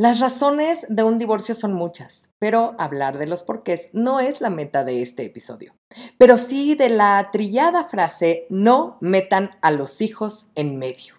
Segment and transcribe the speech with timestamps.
[0.00, 4.48] Las razones de un divorcio son muchas, pero hablar de los porqués no es la
[4.48, 5.74] meta de este episodio,
[6.16, 11.16] pero sí de la trillada frase no metan a los hijos en medio.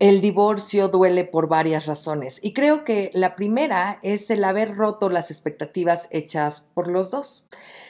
[0.00, 5.08] El divorcio duele por varias razones y creo que la primera es el haber roto
[5.08, 7.44] las expectativas hechas por los dos.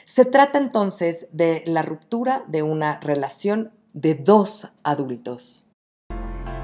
[0.05, 5.65] Se trata entonces de la ruptura de una relación de dos adultos.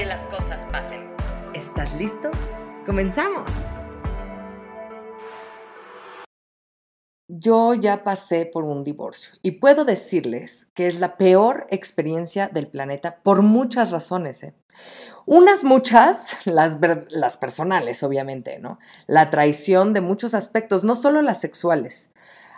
[0.00, 1.14] que las cosas pasen.
[1.52, 2.30] ¿Estás listo?
[2.86, 3.54] ¡Comenzamos!
[7.28, 12.66] Yo ya pasé por un divorcio y puedo decirles que es la peor experiencia del
[12.68, 14.42] planeta por muchas razones.
[14.42, 14.54] ¿eh?
[15.26, 16.78] Unas muchas, las,
[17.10, 18.78] las personales, obviamente, ¿no?
[19.06, 22.08] La traición de muchos aspectos, no solo las sexuales.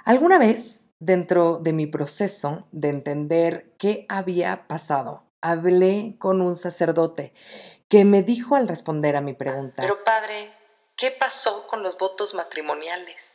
[0.04, 7.34] Alguna vez, dentro de mi proceso de entender qué había pasado, hablé con un sacerdote
[7.88, 10.50] que me dijo al responder a mi pregunta, pero padre,
[10.96, 13.30] ¿qué pasó con los votos matrimoniales?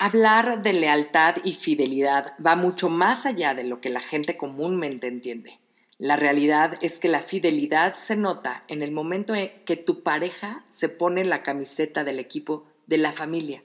[0.00, 5.06] Hablar de lealtad y fidelidad va mucho más allá de lo que la gente comúnmente
[5.06, 5.60] entiende.
[5.98, 10.64] La realidad es que la fidelidad se nota en el momento en que tu pareja
[10.70, 13.62] se pone la camiseta del equipo de la familia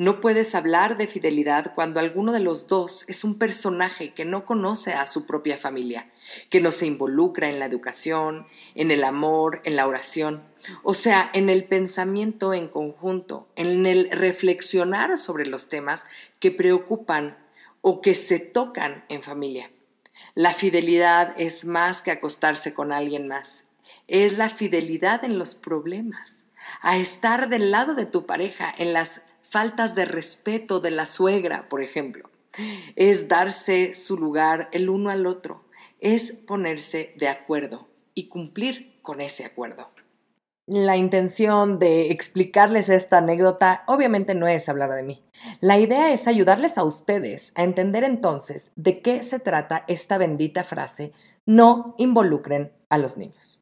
[0.00, 4.46] no puedes hablar de fidelidad cuando alguno de los dos es un personaje que no
[4.46, 6.10] conoce a su propia familia,
[6.48, 10.42] que no se involucra en la educación, en el amor, en la oración,
[10.82, 16.02] o sea, en el pensamiento en conjunto, en el reflexionar sobre los temas
[16.38, 17.36] que preocupan
[17.82, 19.70] o que se tocan en familia.
[20.34, 23.64] La fidelidad es más que acostarse con alguien más,
[24.08, 26.38] es la fidelidad en los problemas,
[26.80, 31.68] a estar del lado de tu pareja en las faltas de respeto de la suegra,
[31.68, 32.30] por ejemplo.
[32.96, 35.64] Es darse su lugar el uno al otro,
[36.00, 39.90] es ponerse de acuerdo y cumplir con ese acuerdo.
[40.66, 45.24] La intención de explicarles esta anécdota obviamente no es hablar de mí.
[45.60, 50.62] La idea es ayudarles a ustedes a entender entonces de qué se trata esta bendita
[50.62, 51.12] frase,
[51.44, 53.60] no involucren a los niños.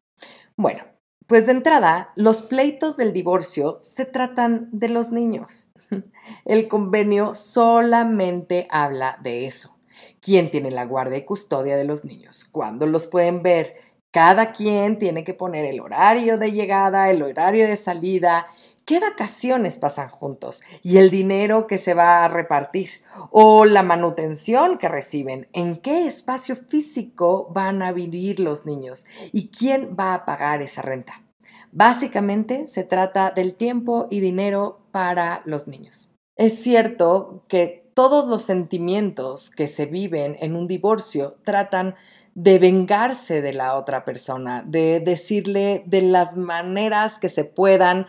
[0.55, 0.83] Bueno,
[1.25, 5.68] pues de entrada, los pleitos del divorcio se tratan de los niños.
[6.45, 9.77] El convenio solamente habla de eso.
[10.21, 12.45] ¿Quién tiene la guardia y custodia de los niños?
[12.45, 13.77] ¿Cuándo los pueden ver?
[14.11, 18.47] Cada quien tiene que poner el horario de llegada, el horario de salida,
[18.85, 22.89] qué vacaciones pasan juntos y el dinero que se va a repartir
[23.29, 29.49] o la manutención que reciben, en qué espacio físico van a vivir los niños y
[29.49, 31.21] quién va a pagar esa renta.
[31.71, 36.09] Básicamente se trata del tiempo y dinero para los niños.
[36.35, 41.95] Es cierto que todos los sentimientos que se viven en un divorcio tratan
[42.33, 48.07] de vengarse de la otra persona, de decirle de las maneras que se puedan,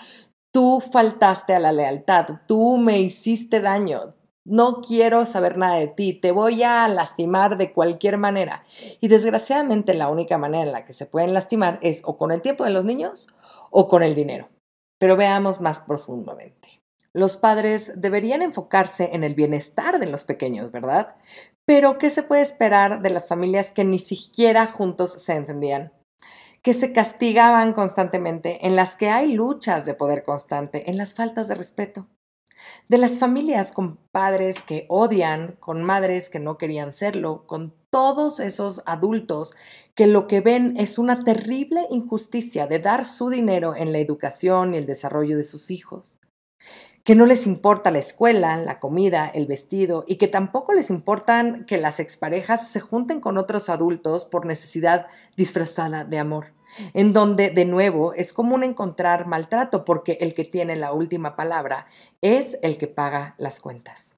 [0.53, 4.15] tú faltaste a la lealtad, tú me hiciste daño,
[4.51, 8.65] no quiero saber nada de ti, te voy a lastimar de cualquier manera.
[9.01, 12.43] Y desgraciadamente la única manera en la que se pueden lastimar es o con el
[12.43, 13.29] tiempo de los niños
[13.71, 14.49] o con el dinero.
[14.99, 16.81] Pero veamos más profundamente.
[17.13, 21.17] Los padres deberían enfocarse en el bienestar de los pequeños, ¿verdad?
[21.65, 25.93] Pero ¿qué se puede esperar de las familias que ni siquiera juntos se entendían?
[26.63, 31.49] que se castigaban constantemente, en las que hay luchas de poder constante, en las faltas
[31.49, 32.07] de respeto.
[32.89, 38.41] De las familias con padres que odian, con madres que no querían serlo, con todos
[38.41, 39.55] esos adultos
[39.95, 44.75] que lo que ven es una terrible injusticia de dar su dinero en la educación
[44.75, 46.17] y el desarrollo de sus hijos.
[47.05, 51.65] Que no les importa la escuela, la comida, el vestido y que tampoco les importan
[51.67, 56.60] que las exparejas se junten con otros adultos por necesidad disfrazada de amor
[56.95, 61.87] en donde de nuevo es común encontrar maltrato porque el que tiene la última palabra
[62.21, 64.15] es el que paga las cuentas.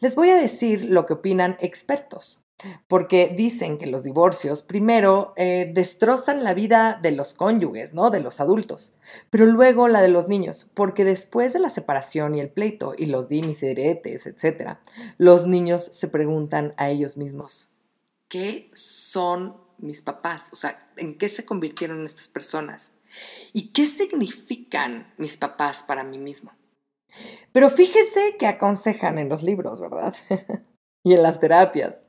[0.00, 2.40] Les voy a decir lo que opinan expertos.
[2.88, 8.08] porque dicen que los divorcios primero eh, destrozan la vida de los cónyuges, ¿no?
[8.08, 8.94] De los adultos,
[9.28, 13.06] pero luego la de los niños, porque después de la separación y el pleito y
[13.06, 14.78] los dimis y diretes, etc.,
[15.18, 17.68] los niños se preguntan a ellos mismos,
[18.28, 20.48] ¿qué son mis papás?
[20.52, 22.92] O sea, ¿en qué se convirtieron estas personas?
[23.52, 26.52] ¿Y qué significan mis papás para mí mismo?
[27.52, 30.14] Pero fíjense que aconsejan en los libros, ¿verdad?
[31.04, 32.06] y en las terapias.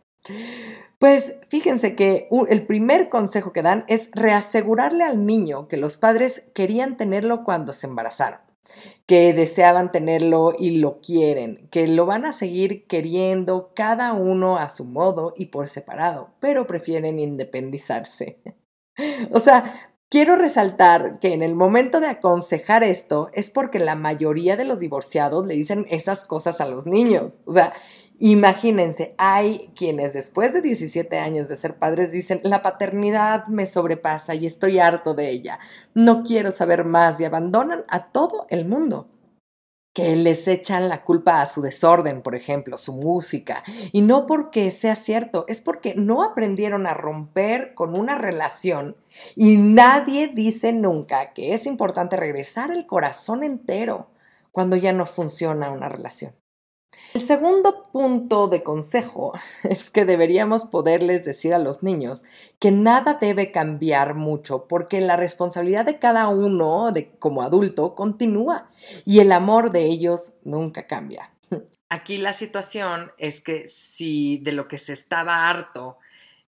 [1.00, 6.44] Pues fíjense que el primer consejo que dan es reasegurarle al niño que los padres
[6.56, 8.40] querían tenerlo cuando se embarazaron,
[9.06, 14.70] que deseaban tenerlo y lo quieren, que lo van a seguir queriendo cada uno a
[14.70, 18.40] su modo y por separado, pero prefieren independizarse.
[19.32, 24.58] o sea, quiero resaltar que en el momento de aconsejar esto es porque la mayoría
[24.58, 27.42] de los divorciados le dicen esas cosas a los niños.
[27.46, 27.74] O sea,
[28.20, 34.34] Imagínense, hay quienes después de 17 años de ser padres dicen, la paternidad me sobrepasa
[34.34, 35.60] y estoy harto de ella,
[35.94, 39.08] no quiero saber más y abandonan a todo el mundo
[39.94, 43.64] que les echan la culpa a su desorden, por ejemplo, su música.
[43.92, 48.96] Y no porque sea cierto, es porque no aprendieron a romper con una relación
[49.36, 54.12] y nadie dice nunca que es importante regresar el corazón entero
[54.52, 56.34] cuando ya no funciona una relación.
[57.14, 62.26] El segundo punto de consejo es que deberíamos poderles decir a los niños
[62.60, 68.70] que nada debe cambiar mucho porque la responsabilidad de cada uno de, como adulto continúa
[69.06, 71.32] y el amor de ellos nunca cambia.
[71.90, 75.98] Aquí la situación es que si de lo que se estaba harto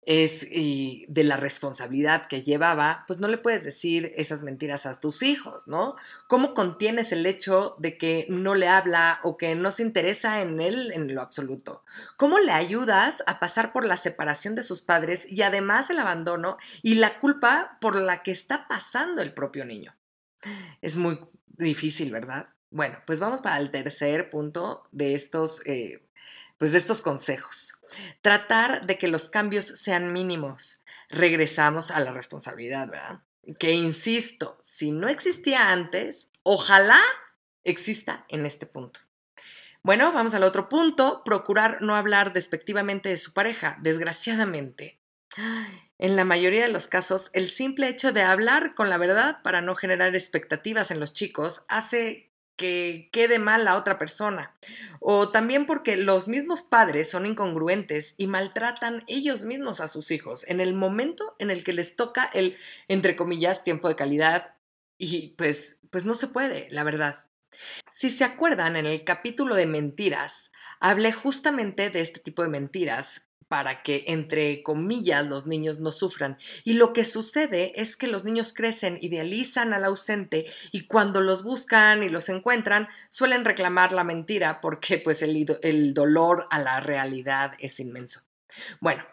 [0.07, 4.98] es y de la responsabilidad que llevaba, pues no le puedes decir esas mentiras a
[4.98, 5.98] tus hijos, ¿no?
[6.27, 10.62] ¿Cómo contienes el hecho de que no le habla o que no se interesa en
[10.62, 11.83] él en lo absoluto?
[12.15, 16.56] ¿Cómo le ayudas a pasar por la separación de sus padres y además el abandono
[16.81, 19.94] y la culpa por la que está pasando el propio niño?
[20.81, 22.48] Es muy difícil, ¿verdad?
[22.69, 26.06] Bueno, pues vamos para el tercer punto de estos, eh,
[26.57, 27.74] pues de estos consejos.
[28.21, 30.83] Tratar de que los cambios sean mínimos.
[31.09, 33.21] Regresamos a la responsabilidad, ¿verdad?
[33.59, 37.00] Que insisto, si no existía antes, ojalá
[37.63, 39.00] exista en este punto.
[39.83, 43.77] Bueno, vamos al otro punto, procurar no hablar despectivamente de su pareja.
[43.81, 45.00] Desgraciadamente,
[45.98, 49.62] en la mayoría de los casos, el simple hecho de hablar con la verdad para
[49.62, 52.27] no generar expectativas en los chicos hace
[52.57, 54.54] que quede mal la otra persona.
[55.00, 60.44] O también porque los mismos padres son incongruentes y maltratan ellos mismos a sus hijos
[60.48, 62.57] en el momento en el que les toca el,
[62.88, 64.56] entre comillas, tiempo de calidad.
[64.98, 67.24] Y pues, pues no se puede, la verdad.
[67.94, 73.27] Si se acuerdan, en el capítulo de mentiras, hablé justamente de este tipo de mentiras
[73.48, 76.38] para que, entre comillas, los niños no sufran.
[76.64, 81.44] Y lo que sucede es que los niños crecen, idealizan al ausente y cuando los
[81.44, 86.80] buscan y los encuentran, suelen reclamar la mentira porque pues el, el dolor a la
[86.80, 88.22] realidad es inmenso.
[88.80, 89.04] Bueno,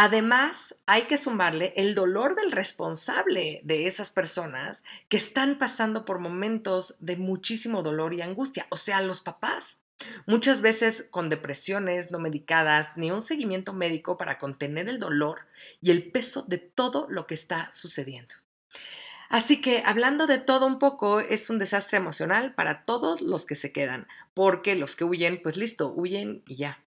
[0.00, 6.20] Además, hay que sumarle el dolor del responsable de esas personas que están pasando por
[6.20, 9.80] momentos de muchísimo dolor y angustia, o sea, los papás.
[10.26, 15.46] Muchas veces con depresiones no medicadas ni un seguimiento médico para contener el dolor
[15.80, 18.36] y el peso de todo lo que está sucediendo.
[19.28, 23.56] Así que hablando de todo un poco, es un desastre emocional para todos los que
[23.56, 26.82] se quedan, porque los que huyen, pues listo, huyen y ya.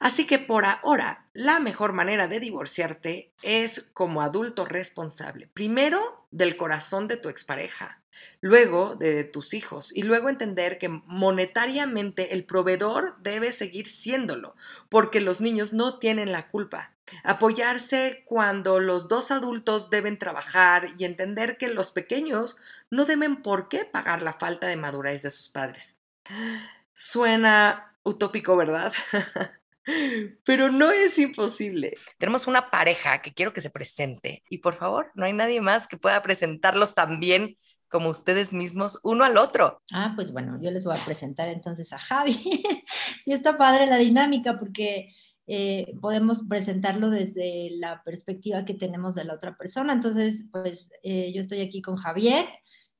[0.00, 5.48] Así que por ahora, la mejor manera de divorciarte es como adulto responsable.
[5.54, 8.02] Primero, del corazón de tu expareja,
[8.40, 14.54] luego de tus hijos y luego entender que monetariamente el proveedor debe seguir siéndolo,
[14.88, 16.92] porque los niños no tienen la culpa.
[17.24, 22.58] Apoyarse cuando los dos adultos deben trabajar y entender que los pequeños
[22.90, 25.96] no deben por qué pagar la falta de madurez de sus padres.
[26.92, 28.92] Suena utópico, ¿verdad?
[30.44, 31.94] Pero no es imposible.
[32.18, 35.86] Tenemos una pareja que quiero que se presente y por favor, no hay nadie más
[35.86, 37.56] que pueda presentarlos tan bien
[37.88, 39.80] como ustedes mismos uno al otro.
[39.92, 42.32] Ah, pues bueno, yo les voy a presentar entonces a Javi.
[43.24, 45.14] sí está padre la dinámica porque
[45.46, 49.94] eh, podemos presentarlo desde la perspectiva que tenemos de la otra persona.
[49.94, 52.46] Entonces, pues eh, yo estoy aquí con Javier,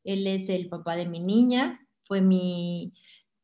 [0.04, 2.95] él es el papá de mi niña, fue mi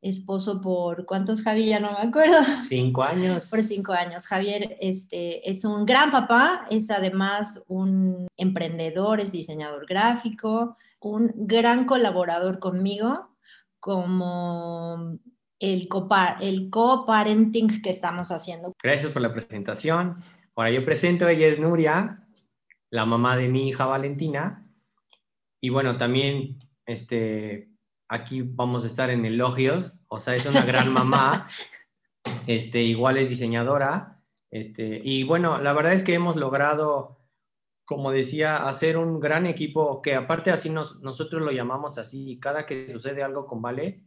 [0.05, 1.67] esposo por, ¿cuántos Javi?
[1.67, 2.37] Ya no me acuerdo.
[2.69, 3.49] Cinco años.
[3.51, 4.27] Por cinco años.
[4.27, 11.87] Javier este, es un gran papá, es además un emprendedor, es diseñador gráfico, un gran
[11.87, 13.37] colaborador conmigo
[13.81, 15.19] como
[15.59, 15.89] el,
[16.41, 18.73] el co-parenting que estamos haciendo.
[18.83, 20.17] Gracias por la presentación.
[20.55, 22.27] Ahora yo presento, ella es Nuria,
[22.91, 24.67] la mamá de mi hija Valentina.
[25.61, 27.74] Y bueno, también este,
[28.09, 31.47] aquí vamos a estar en elogios, o sea, es una gran mamá,
[32.47, 34.23] este, igual es diseñadora.
[34.51, 37.19] Este, y bueno, la verdad es que hemos logrado,
[37.85, 42.67] como decía, hacer un gran equipo que aparte así nos, nosotros lo llamamos así, cada
[42.67, 44.05] que sucede algo con Vale,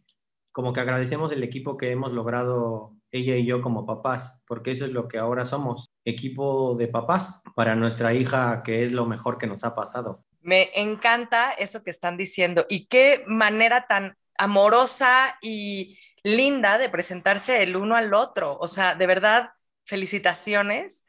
[0.54, 4.86] como que agradecemos el equipo que hemos logrado ella y yo como papás, porque eso
[4.86, 9.38] es lo que ahora somos, equipo de papás para nuestra hija, que es lo mejor
[9.38, 10.24] que nos ha pasado.
[10.48, 17.62] Me encanta eso que están diciendo y qué manera tan amorosa y linda de presentarse
[17.64, 18.58] el uno al otro.
[18.58, 19.50] O sea, de verdad,
[19.84, 21.06] felicitaciones.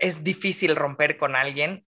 [0.00, 1.86] Es difícil romper con alguien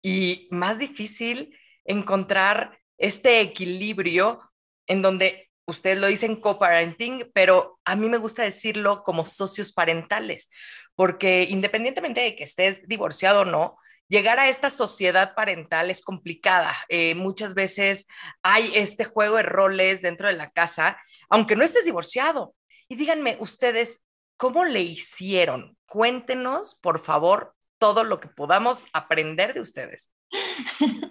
[0.00, 4.40] y más difícil encontrar este equilibrio
[4.86, 10.50] en donde ustedes lo dicen co-parenting, pero a mí me gusta decirlo como socios parentales,
[10.94, 13.76] porque independientemente de que estés divorciado o no,
[14.08, 16.72] llegar a esta sociedad parental es complicada.
[16.88, 18.06] Eh, muchas veces
[18.42, 22.54] hay este juego de roles dentro de la casa, aunque no estés divorciado.
[22.88, 24.04] Y díganme ustedes,
[24.36, 25.76] ¿cómo le hicieron?
[25.86, 30.12] Cuéntenos, por favor, todo lo que podamos aprender de ustedes.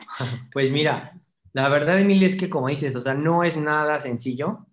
[0.51, 1.19] Pues mira,
[1.53, 4.67] la verdad, Emilia, es que como dices, o sea, no es nada sencillo.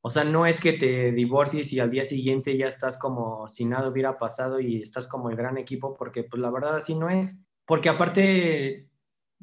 [0.00, 3.64] O sea, no es que te divorcies y al día siguiente ya estás como si
[3.64, 7.10] nada hubiera pasado y estás como el gran equipo, porque pues la verdad así no
[7.10, 7.36] es.
[7.66, 8.88] Porque aparte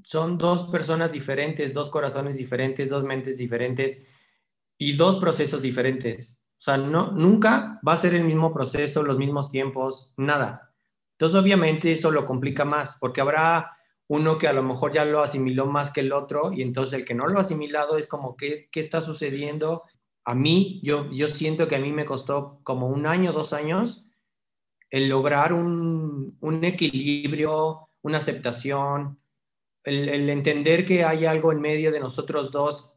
[0.02, 4.02] son dos personas diferentes, dos corazones diferentes, dos mentes diferentes
[4.78, 6.40] y dos procesos diferentes.
[6.58, 10.74] O sea, no, nunca va a ser el mismo proceso, los mismos tiempos, nada.
[11.12, 13.78] Entonces, obviamente, eso lo complica más, porque habrá
[14.08, 17.06] uno que a lo mejor ya lo asimiló más que el otro, y entonces el
[17.06, 19.84] que no lo ha asimilado es como, ¿qué, qué está sucediendo?
[20.26, 24.06] A mí, yo, yo siento que a mí me costó como un año, dos años,
[24.90, 29.20] el lograr un, un equilibrio, una aceptación,
[29.84, 32.92] el, entender que hay algo en medio de nosotros dos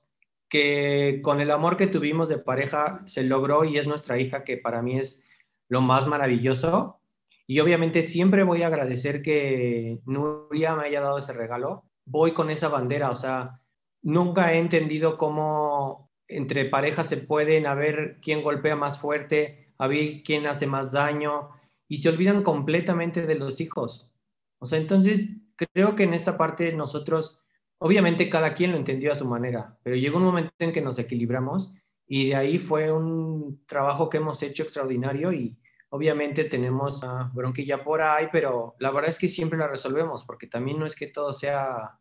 [0.48, 4.56] que con el amor que tuvimos de pareja se logró y es nuestra hija, que
[4.56, 5.24] para mí es
[5.68, 7.00] lo más maravilloso.
[7.48, 11.84] Y obviamente siempre voy a agradecer que Nuria me haya dado ese regalo.
[12.04, 13.60] Voy con esa bandera, o sea,
[14.02, 19.86] nunca he entendido cómo entre parejas se pueden a ver quién golpea más fuerte, a
[19.86, 21.50] ver quién hace más daño
[21.88, 24.12] y se olvidan completamente de los hijos.
[24.58, 27.40] O sea, entonces creo que en esta parte nosotros,
[27.78, 30.98] obviamente cada quien lo entendió a su manera, pero llegó un momento en que nos
[30.98, 31.72] equilibramos
[32.06, 35.58] y de ahí fue un trabajo que hemos hecho extraordinario y
[35.90, 40.46] obviamente tenemos a bronquilla por ahí, pero la verdad es que siempre la resolvemos porque
[40.46, 41.98] también no es que todo sea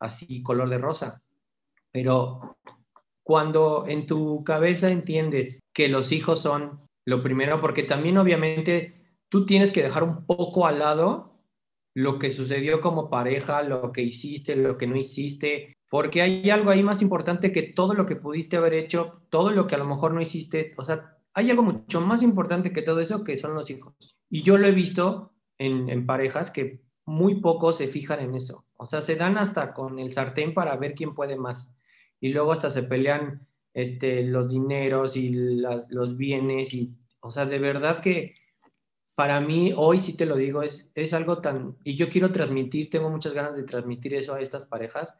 [0.00, 1.22] así color de rosa,
[1.92, 2.58] pero
[3.22, 9.46] cuando en tu cabeza entiendes que los hijos son lo primero, porque también obviamente tú
[9.46, 11.35] tienes que dejar un poco al lado
[11.96, 16.70] lo que sucedió como pareja, lo que hiciste, lo que no hiciste, porque hay algo
[16.70, 19.86] ahí más importante que todo lo que pudiste haber hecho, todo lo que a lo
[19.86, 23.54] mejor no hiciste, o sea, hay algo mucho más importante que todo eso que son
[23.54, 23.94] los hijos.
[24.28, 28.84] Y yo lo he visto en, parejas que muy pocos se fijan en eso, o
[28.84, 31.74] sea, se dan hasta con el sartén para ver quién puede más.
[32.20, 37.58] Y luego hasta se pelean este, los dineros y los bienes y, o sea, de
[37.58, 38.34] verdad que
[39.16, 42.90] para mí, hoy sí te lo digo, es, es algo tan, y yo quiero transmitir,
[42.90, 45.16] tengo muchas ganas de transmitir eso a estas parejas,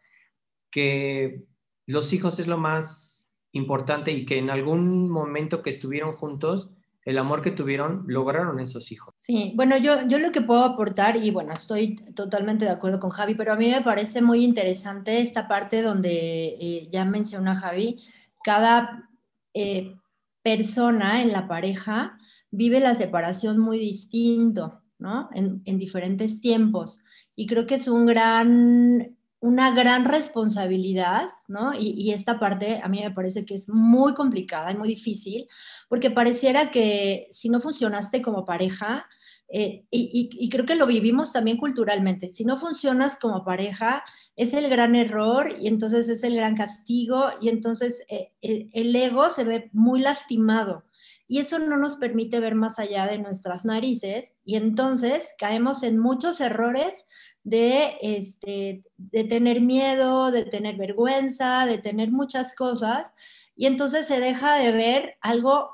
[0.70, 1.46] que
[1.86, 6.70] los hijos es lo más importante y que en algún momento que estuvieron juntos,
[7.06, 9.14] el amor que tuvieron, lograron esos hijos.
[9.16, 13.10] Sí, bueno, yo, yo lo que puedo aportar, y bueno, estoy totalmente de acuerdo con
[13.10, 18.02] Javi, pero a mí me parece muy interesante esta parte donde eh, ya menciona Javi,
[18.44, 19.08] cada
[19.54, 19.94] eh,
[20.42, 22.18] persona en la pareja
[22.56, 25.28] vive la separación muy distinto, ¿no?
[25.34, 27.02] En, diferentes tiempos.
[27.36, 31.72] Y creo que es un gran, una gran responsabilidad, ¿no?
[31.78, 35.46] Y, esta parte a mí me parece que es muy complicada y muy difícil,
[35.88, 39.06] porque pareciera que si no funcionaste como pareja,
[39.48, 44.02] eh, y, creo que lo vivimos también culturalmente, si no funcionas como pareja,
[44.34, 49.28] es el gran error y entonces es el gran castigo y entonces eh, el ego
[49.30, 50.85] se ve muy lastimado
[51.28, 55.98] y eso no nos permite ver más allá de nuestras narices y entonces caemos en
[55.98, 57.04] muchos errores
[57.42, 63.10] de, este, de tener miedo, de tener vergüenza, de tener muchas cosas
[63.56, 65.70] y entonces se deja de ver algo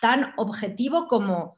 [0.00, 1.54] tan objetivo como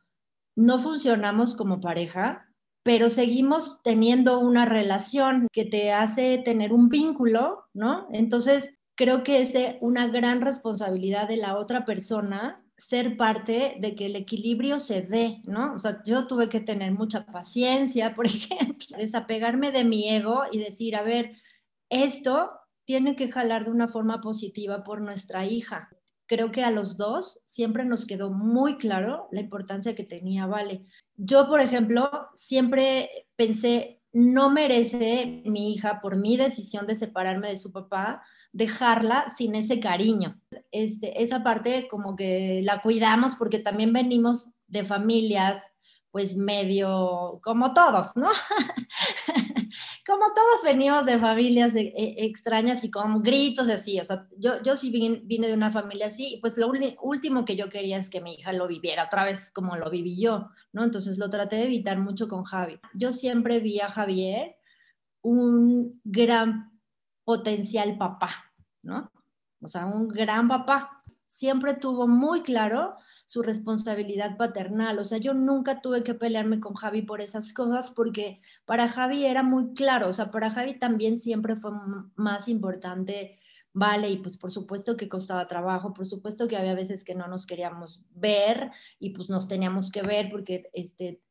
[0.57, 2.49] no funcionamos como pareja,
[2.83, 8.09] pero seguimos teniendo una relación que te hace tener un vínculo, ¿no?
[8.11, 13.94] Entonces, creo que es de una gran responsabilidad de la otra persona ser parte de
[13.94, 15.75] que el equilibrio se dé, ¿no?
[15.75, 20.58] O sea, yo tuve que tener mucha paciencia, por ejemplo, desapegarme de mi ego y
[20.58, 21.37] decir, a ver,
[21.90, 22.52] esto
[22.85, 25.90] tiene que jalar de una forma positiva por nuestra hija.
[26.26, 30.87] Creo que a los dos siempre nos quedó muy claro la importancia que tenía Vale.
[31.16, 37.56] Yo, por ejemplo, siempre pensé, no merece mi hija, por mi decisión de separarme de
[37.56, 38.22] su papá,
[38.52, 40.40] dejarla sin ese cariño.
[40.70, 45.62] Este, esa parte como que la cuidamos porque también venimos de familias
[46.10, 48.28] pues medio como todos, ¿no?
[50.06, 51.92] como todos venimos de familias e,
[52.24, 56.34] extrañas y con gritos así, o sea, yo, yo sí vine, de una familia así,
[56.34, 56.70] y pues lo
[57.02, 60.20] último que yo quería es que mi hija lo viviera otra vez como lo viví
[60.20, 60.84] yo, ¿no?
[60.84, 62.80] Entonces lo traté de evitar mucho con Javi.
[62.94, 64.56] Yo siempre vi a Javier
[65.20, 66.80] un gran
[67.24, 68.30] potencial papá,
[68.82, 69.12] ¿no?
[69.60, 71.02] O sea, un gran papá.
[71.26, 72.94] Siempre tuvo muy claro
[73.28, 74.99] su responsabilidad paternal.
[74.99, 79.26] O sea, yo nunca tuve que pelearme con Javi por esas cosas porque para Javi
[79.26, 80.08] era muy claro.
[80.08, 81.73] O sea, para Javi también siempre fue
[82.16, 83.37] más importante
[83.75, 87.28] vale, y pues por supuesto que costaba trabajo, por supuesto que había veces que no
[87.28, 91.23] nos queríamos ver y pues nos teníamos que ver porque este,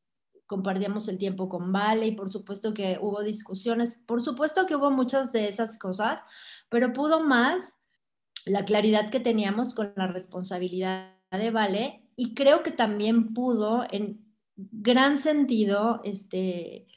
[0.45, 4.91] compartíamos el tiempo con Vale y por supuesto que hubo discusiones, por supuesto que hubo
[4.91, 6.21] muchas de esas cosas,
[6.69, 7.73] pero pudo más
[8.45, 14.25] la claridad que teníamos con la responsabilidad de Vale y creo que también pudo en
[14.55, 16.87] gran sentido este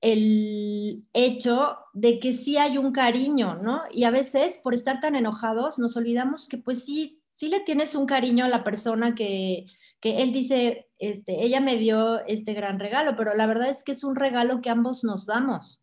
[0.00, 3.84] el hecho de que sí hay un cariño, ¿no?
[3.90, 7.94] Y a veces por estar tan enojados nos olvidamos que pues sí, sí le tienes
[7.94, 9.66] un cariño a la persona que,
[10.00, 13.92] que él dice, este, ella me dio este gran regalo, pero la verdad es que
[13.92, 15.82] es un regalo que ambos nos damos,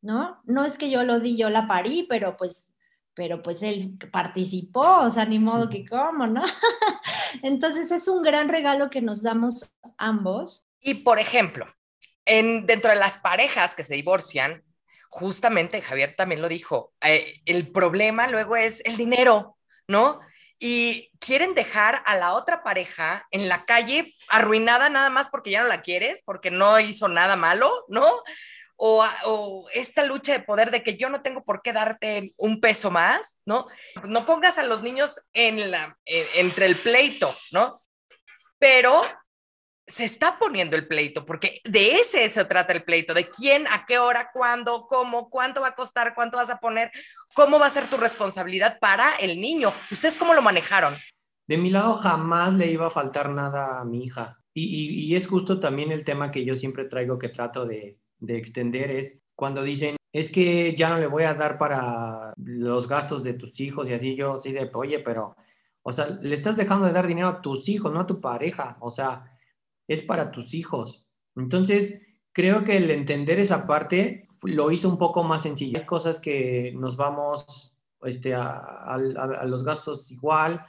[0.00, 0.40] ¿no?
[0.44, 2.71] No es que yo lo di, yo la parí, pero pues,
[3.14, 6.42] pero pues él participó, o sea, ni modo que como, ¿no?
[7.42, 10.64] Entonces es un gran regalo que nos damos ambos.
[10.80, 11.66] Y por ejemplo,
[12.24, 14.62] en, dentro de las parejas que se divorcian,
[15.08, 20.20] justamente Javier también lo dijo, eh, el problema luego es el dinero, ¿no?
[20.64, 25.60] y quieren dejar a la otra pareja en la calle arruinada nada más porque ya
[25.60, 28.06] no la quieres, porque no hizo nada malo, ¿no?
[28.84, 32.90] O, esta lucha de poder de que yo no tengo por qué darte un peso
[32.90, 33.68] más, ¿no?
[34.04, 37.78] No pongas a los niños en la, entre el pleito, ¿no?
[38.58, 39.02] Pero
[39.86, 43.86] se está poniendo el pleito, porque de ese se trata el pleito, de quién, a
[43.86, 46.90] qué hora, cuándo, cómo, cuánto va a costar, cuánto vas a poner,
[47.34, 49.72] cómo va a ser tu responsabilidad para el niño.
[49.92, 50.96] ¿Ustedes cómo lo manejaron?
[51.46, 54.38] De mi lado jamás le iba a faltar nada a mi hija.
[54.54, 58.90] Y, es justo también el tema que yo siempre traigo, que trato de, de extender,
[58.90, 63.34] es cuando dicen, es que ya no le voy a dar para los gastos de
[63.34, 65.36] tus hijos y así yo, sí de, oye, pero,
[65.82, 68.76] o sea, le estás dejando de dar dinero a tus hijos, no a tu pareja.
[68.80, 69.24] O sea,
[69.88, 71.06] es para tus hijos.
[71.34, 72.00] Entonces,
[72.32, 75.78] creo que el entender esa parte lo hizo un poco más sencillo.
[75.78, 78.98] Hay cosas que nos vamos este, a,
[79.46, 80.64] los gastos igual,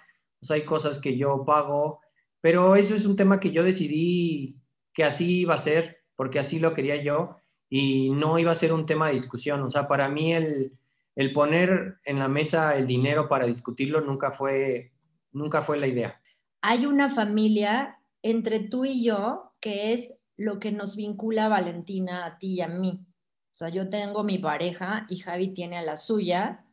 [0.49, 2.01] hay cosas que yo pago,
[2.41, 4.57] pero eso es un tema que yo decidí
[4.93, 7.37] que así iba a ser, porque así lo quería yo,
[7.69, 9.61] y no iba a ser un tema de discusión.
[9.61, 10.73] O sea, para mí el,
[11.15, 14.93] el poner en la mesa el dinero para discutirlo nunca fue,
[15.31, 16.21] nunca fue la idea.
[16.61, 22.37] Hay una familia entre tú y yo, que es lo que nos vincula Valentina a
[22.37, 23.05] ti y a mí.
[23.53, 26.65] O sea, yo tengo mi pareja y Javi tiene a la suya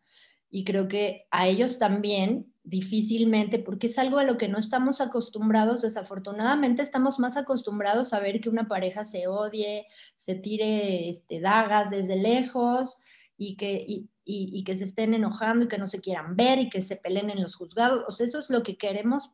[0.51, 5.01] y creo que a ellos también difícilmente, porque es algo a lo que no estamos
[5.01, 11.41] acostumbrados, desafortunadamente estamos más acostumbrados a ver que una pareja se odie, se tire este,
[11.41, 12.99] dagas desde lejos
[13.37, 13.85] y que,
[14.25, 17.31] y que se estén enojando y que no se quieran ver y que se peleen
[17.31, 18.05] en los juzgados.
[18.07, 19.31] O sea, eso es lo que queremos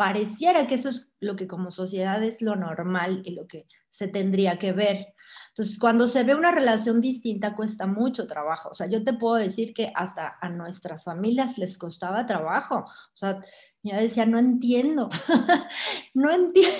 [0.00, 4.08] pareciera que eso es lo que como sociedad es lo normal y lo que se
[4.08, 5.12] tendría que ver.
[5.50, 8.70] Entonces, cuando se ve una relación distinta, cuesta mucho trabajo.
[8.70, 12.86] O sea, yo te puedo decir que hasta a nuestras familias les costaba trabajo.
[12.86, 13.42] O sea,
[13.82, 15.10] ya decía, no entiendo,
[16.14, 16.70] no entiendo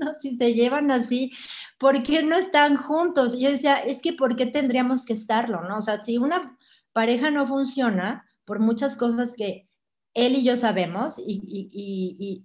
[0.20, 1.32] si se llevan así,
[1.78, 3.38] ¿por qué no están juntos?
[3.38, 5.62] Yo decía, es que ¿por qué tendríamos que estarlo?
[5.62, 5.78] ¿no?
[5.78, 6.56] O sea, si una
[6.92, 9.68] pareja no funciona por muchas cosas que
[10.14, 12.44] él y yo sabemos y, y,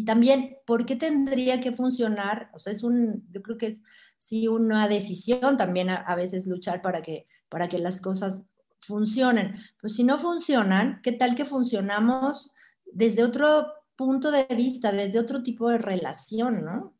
[0.00, 3.82] también por qué tendría que funcionar, o sea, es un, yo creo que es
[4.18, 8.42] sí una decisión también a, veces luchar para que, para que las cosas
[8.80, 9.56] funcionen.
[9.80, 12.52] Pues si no funcionan, ¿qué tal que funcionamos
[12.84, 16.96] desde otro punto de vista, desde otro tipo de relación, ¿no?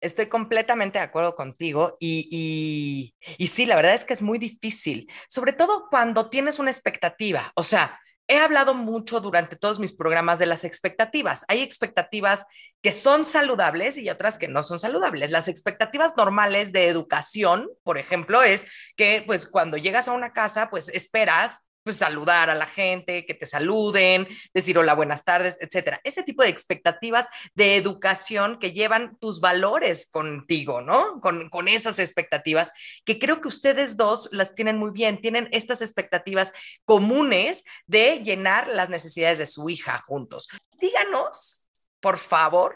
[0.00, 4.38] Estoy completamente de acuerdo contigo y, y, y, sí, la verdad es que es muy
[4.38, 7.52] difícil, sobre todo cuando tienes una expectativa.
[7.54, 11.44] O sea, he hablado mucho durante todos mis programas de las expectativas.
[11.48, 12.46] Hay expectativas
[12.80, 15.30] que son saludables y otras que no son saludables.
[15.30, 20.70] Las expectativas normales de educación, por ejemplo, es que pues cuando llegas a una casa,
[20.70, 26.00] pues esperas pues saludar a la gente, que te saluden, decir hola, buenas tardes, etcétera.
[26.04, 31.20] Ese tipo de expectativas de educación que llevan tus valores contigo, ¿no?
[31.20, 32.72] Con, con esas expectativas,
[33.04, 36.52] que creo que ustedes dos las tienen muy bien, tienen estas expectativas
[36.84, 40.48] comunes de llenar las necesidades de su hija juntos.
[40.78, 41.68] Díganos,
[42.00, 42.74] por favor,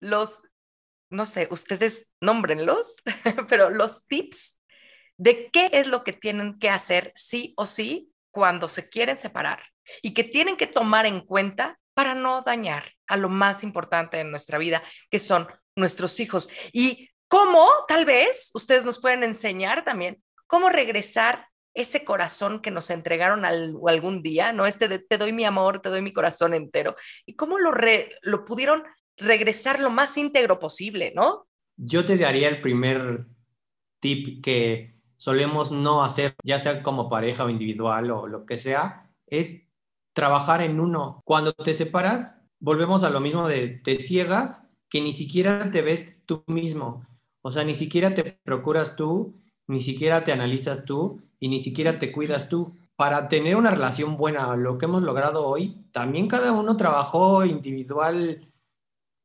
[0.00, 0.42] los,
[1.10, 2.96] no sé, ustedes nómbrenlos,
[3.48, 4.58] pero los tips
[5.16, 9.62] de qué es lo que tienen que hacer sí o sí cuando se quieren separar
[10.02, 14.30] y que tienen que tomar en cuenta para no dañar a lo más importante en
[14.30, 15.46] nuestra vida, que son
[15.76, 16.48] nuestros hijos.
[16.72, 22.90] Y cómo, tal vez, ustedes nos pueden enseñar también cómo regresar ese corazón que nos
[22.90, 24.66] entregaron algún día, ¿no?
[24.66, 26.94] Este de te doy mi amor, te doy mi corazón entero,
[27.26, 27.72] y cómo lo,
[28.22, 28.84] lo pudieron
[29.16, 31.48] regresar lo más íntegro posible, ¿no?
[31.76, 33.26] Yo te daría el primer
[34.00, 34.93] tip que
[35.24, 39.66] solemos no hacer, ya sea como pareja o individual o lo que sea, es
[40.12, 41.22] trabajar en uno.
[41.24, 46.18] Cuando te separas, volvemos a lo mismo de te ciegas, que ni siquiera te ves
[46.26, 47.06] tú mismo.
[47.40, 49.34] O sea, ni siquiera te procuras tú,
[49.66, 52.76] ni siquiera te analizas tú y ni siquiera te cuidas tú.
[52.94, 58.52] Para tener una relación buena, lo que hemos logrado hoy, también cada uno trabajó individual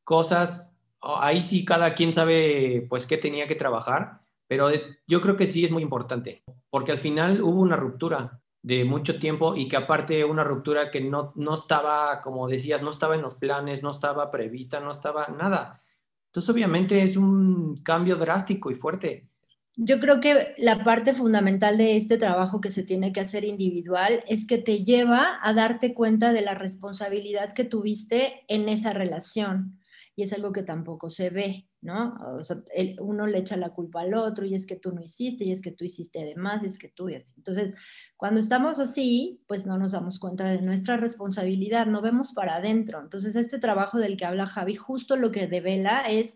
[0.06, 4.68] cosas, ahí sí cada quien sabe pues qué tenía que trabajar, pero
[5.08, 9.20] yo creo que sí es muy importante, porque al final hubo una ruptura de mucho
[9.20, 13.22] tiempo y que aparte una ruptura que no, no estaba, como decías, no estaba en
[13.22, 15.84] los planes, no estaba prevista, no estaba nada.
[16.30, 19.30] Entonces obviamente es un cambio drástico y fuerte.
[19.76, 24.24] Yo creo que la parte fundamental de este trabajo que se tiene que hacer individual
[24.28, 29.80] es que te lleva a darte cuenta de la responsabilidad que tuviste en esa relación.
[30.20, 31.70] Y es algo que tampoco se ve.
[31.82, 32.18] ¿no?
[32.36, 32.58] O sea,
[33.00, 35.62] uno le echa la culpa al otro y es que tú no hiciste y es
[35.62, 37.34] que tú hiciste de más y es que tú y así.
[37.38, 37.74] Entonces,
[38.18, 43.00] cuando estamos así, pues no nos damos cuenta de nuestra responsabilidad, no vemos para adentro.
[43.02, 46.36] Entonces, este trabajo del que habla Javi, justo lo que devela es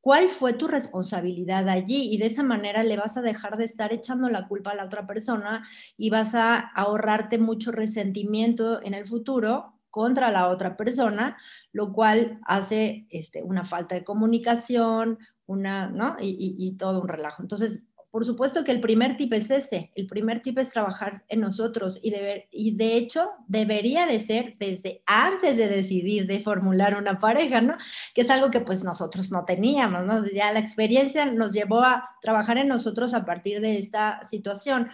[0.00, 3.92] cuál fue tu responsabilidad allí y de esa manera le vas a dejar de estar
[3.92, 9.08] echando la culpa a la otra persona y vas a ahorrarte mucho resentimiento en el
[9.08, 11.38] futuro contra la otra persona,
[11.72, 16.16] lo cual hace este, una falta de comunicación, una, ¿no?
[16.20, 17.40] Y, todo un relajo.
[17.40, 21.40] Entonces, por supuesto que el primer tip es ese, el primer tip es trabajar en
[21.40, 22.12] nosotros y,
[22.50, 27.78] y de hecho debería de ser desde antes de decidir de formular una pareja, ¿no?
[28.14, 30.04] Que es algo que pues nosotros no teníamos.
[30.30, 34.90] Ya la experiencia nos llevó a trabajar en nosotros a partir de esta situación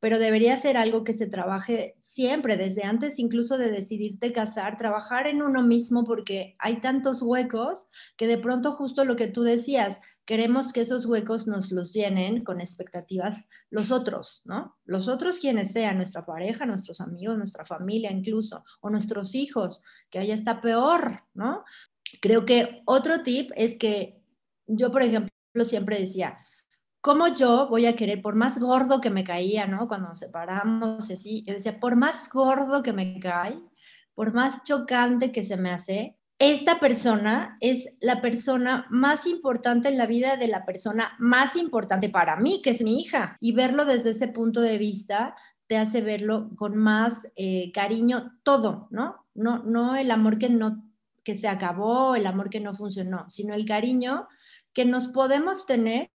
[0.00, 5.26] pero debería ser algo que se trabaje siempre, desde antes incluso de decidirte casar, trabajar
[5.26, 10.00] en uno mismo porque hay tantos huecos que de pronto justo lo que tú decías,
[10.24, 14.76] queremos que esos huecos nos los llenen con expectativas los otros, ¿no?
[14.84, 20.18] Los otros quienes sean, nuestra pareja, nuestros amigos, nuestra familia incluso, o nuestros hijos, que
[20.18, 21.64] allá está peor, ¿no?
[22.20, 24.22] Creo que otro tip es que
[24.66, 25.30] yo, por ejemplo,
[25.62, 26.38] siempre decía,
[27.00, 29.88] ¿cómo yo voy a querer, por más gordo que me caía, ¿no?
[29.88, 33.58] Cuando nos separamos, así, yo decía, por más gordo que me cae,
[34.14, 39.98] por más chocante que se me hace, esta persona es la persona más importante en
[39.98, 43.36] la vida de la persona más importante para mí, que es mi hija.
[43.40, 45.34] Y verlo desde ese punto de vista
[45.66, 49.26] te hace verlo con más eh, cariño todo, ¿no?
[49.34, 50.84] No, no el amor que no
[51.24, 54.28] que se acabó, el amor que no funcionó, sino el cariño
[54.72, 56.10] que nos podemos tener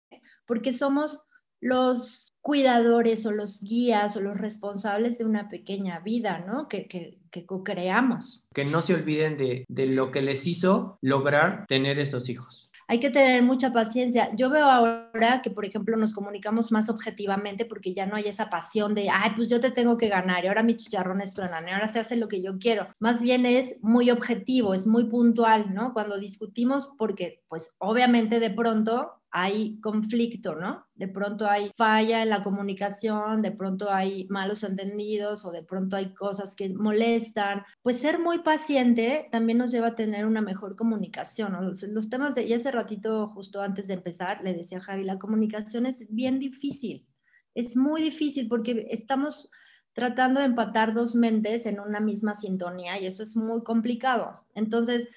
[0.49, 1.23] porque somos
[1.61, 6.69] los cuidadores o los guías o los responsables de una pequeña vida, ¿no?
[6.69, 8.45] Que, que, que co-creamos.
[8.55, 13.01] Que no se olviden de, de lo que les hizo lograr tener esos hijos hay
[13.01, 14.35] que tener mucha paciencia.
[14.35, 18.49] Yo veo ahora que, por ejemplo, nos comunicamos más objetivamente porque ya no hay esa
[18.49, 21.69] pasión de, ay, pues yo te tengo que ganar y ahora mi chicharrón es truenan
[21.69, 22.89] y ahora se hace lo que yo quiero.
[22.99, 25.93] Más bien es muy objetivo, es muy puntual, ¿no?
[25.93, 30.87] Cuando discutimos, porque pues obviamente de pronto hay conflicto, ¿no?
[30.95, 35.97] De pronto hay falla en la comunicación, de pronto hay malos entendidos o de pronto
[35.97, 37.63] hay cosas que molestan.
[37.83, 41.57] Pues ser muy paciente también nos lleva a tener una mejor comunicación.
[41.61, 45.19] Los, temas de, y hace ratito, justo antes de empezar, le decía a Javi, la
[45.19, 47.07] comunicación es bien difícil.
[47.55, 49.51] Es muy difícil porque estamos
[49.93, 54.47] tratando de empatar dos mentes en una misma sintonía y eso es muy complicado.
[54.55, 55.09] Entonces,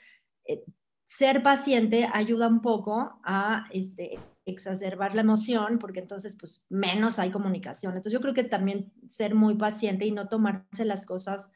[0.47, 0.63] eh,
[1.17, 7.31] ser paciente ayuda un poco a este, exacerbar la emoción, porque entonces pues menos hay
[7.31, 7.93] comunicación.
[7.93, 11.51] Entonces yo creo que también ser muy paciente y no tomarse las cosas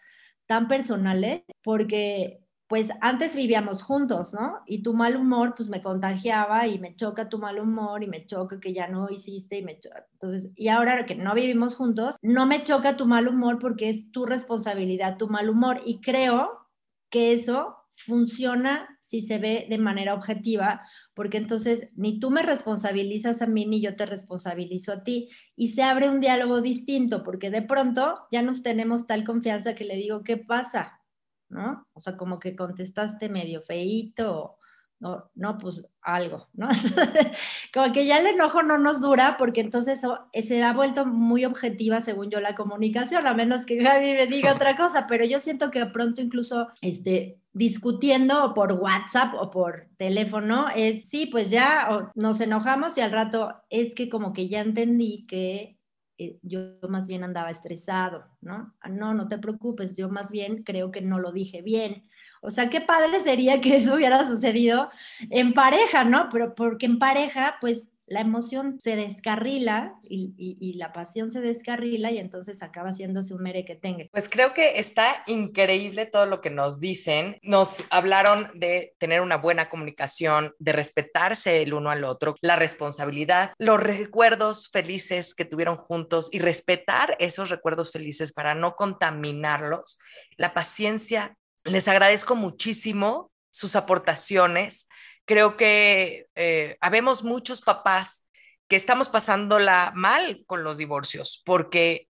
[0.45, 4.59] tan personales, porque pues antes vivíamos juntos, ¿no?
[4.65, 8.25] Y tu mal humor pues me contagiaba y me choca tu mal humor y me
[8.25, 10.05] choca que ya no hiciste y me choca.
[10.13, 14.11] Entonces, y ahora que no vivimos juntos, no me choca tu mal humor porque es
[14.11, 16.67] tu responsabilidad tu mal humor y creo
[17.09, 20.81] que eso funciona si se ve de manera objetiva,
[21.13, 25.69] porque entonces ni tú me responsabilizas a mí ni yo te responsabilizo a ti y
[25.69, 29.95] se abre un diálogo distinto, porque de pronto ya nos tenemos tal confianza que le
[29.95, 31.01] digo, ¿qué pasa?
[31.49, 31.87] ¿No?
[31.93, 34.57] O sea, como que contestaste medio feíto,
[34.99, 36.67] no, no, pues algo, ¿no?
[37.73, 40.01] como que ya el enojo no nos dura porque entonces
[40.33, 44.53] se ha vuelto muy objetiva según yo la comunicación, a menos que Gaby me diga
[44.55, 49.87] otra cosa, pero yo siento que de pronto incluso este, discutiendo por WhatsApp o por
[49.97, 54.61] teléfono es, sí, pues ya nos enojamos y al rato es que como que ya
[54.61, 55.79] entendí que
[56.17, 58.75] eh, yo más bien andaba estresado, ¿no?
[58.79, 62.07] Ah, no, no te preocupes, yo más bien creo que no lo dije bien
[62.45, 64.91] o sea, qué padre sería que eso hubiera sucedido
[65.31, 66.29] en pareja, ¿no?
[66.31, 72.17] Pero porque en pareja, pues la emoción se descarrila y, la pasión se descarrila y
[72.17, 74.05] entonces acaba haciéndose un mere que tenga.
[74.11, 77.37] Pues creo que está increíble todo lo que nos dicen.
[77.41, 83.53] Nos hablaron de tener una buena comunicación, de respetarse el uno al otro, la responsabilidad,
[83.57, 89.99] los recuerdos felices que tuvieron juntos y respetar esos recuerdos felices para no contaminarlos,
[90.37, 94.87] la paciencia les agradezco muchísimo sus aportaciones.
[95.25, 98.29] Creo que eh, habemos muchos papás
[98.67, 102.07] que estamos pasándola mal con los divorcios porque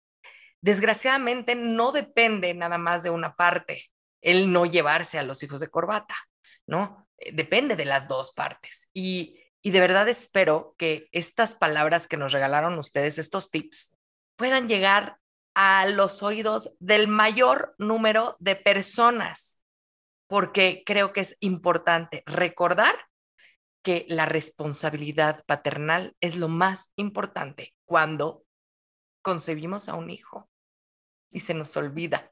[0.60, 5.68] desgraciadamente no depende nada más de una parte el no llevarse a los hijos de
[5.68, 6.14] corbata,
[6.66, 7.08] ¿no?
[7.18, 8.88] Eh, depende de las dos partes.
[8.92, 13.96] Y, y de verdad espero que estas palabras que nos regalaron ustedes, estos tips,
[14.36, 15.18] puedan llegar
[15.54, 19.59] a los oídos del mayor número de personas,
[20.30, 22.94] porque creo que es importante recordar
[23.82, 28.44] que la responsabilidad paternal es lo más importante cuando
[29.22, 30.48] concebimos a un hijo
[31.30, 32.30] y se nos olvida.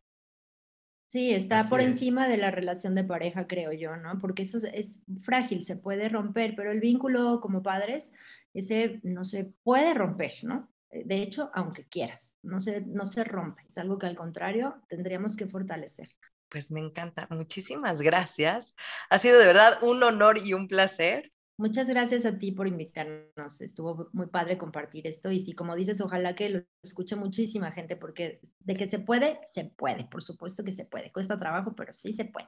[1.09, 4.21] Sí, está por encima de la relación de pareja, creo yo, ¿no?
[4.21, 8.13] Porque eso es, frágil, se puede romper, pero el vínculo como padres,
[8.55, 10.71] ese no se puede romper, ¿no?
[10.91, 14.77] Eh, de hecho, aunque quieras, no se, no se rompe, es algo que al contrario
[14.87, 16.11] tendríamos que fortalecer.
[16.49, 18.75] Pues me encanta, muchísimas gracias.
[19.11, 21.33] Ha sido de verdad un honor y un placer.
[21.59, 23.61] Muchas gracias a ti por invitarnos.
[23.61, 27.97] Estuvo muy padre compartir esto y sí, como dices, ojalá que lo escuche muchísima gente
[27.97, 30.05] porque de que se puede, se puede.
[30.05, 31.13] Por supuesto que se puede.
[31.13, 32.47] Cuesta trabajo, pero sí se puede.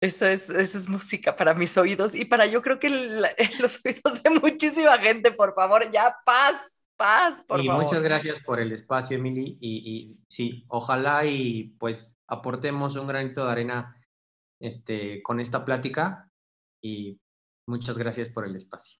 [0.00, 2.88] Eso es, eso es música para mis oídos y para yo creo que
[3.60, 5.30] los oídos de muchísima gente.
[5.30, 6.56] Por favor, ya paz
[6.96, 7.84] paz, por y favor.
[7.84, 9.58] muchas gracias por el espacio, Emily.
[9.60, 13.96] Y, y, sí, ojalá y pues aportemos un granito de arena
[14.60, 16.30] este, con esta plática
[16.82, 17.20] y
[17.66, 18.98] muchas gracias por el espacio.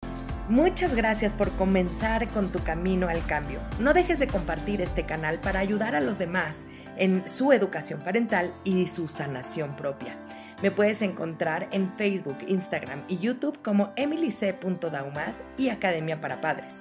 [0.49, 3.61] Muchas gracias por comenzar con tu camino al cambio.
[3.81, 6.67] No dejes de compartir este canal para ayudar a los demás
[6.99, 10.19] en su educación parental y su sanación propia.
[10.63, 16.81] Me puedes encontrar en Facebook, Instagram y YouTube como emilyc.daumas y Academia para Padres.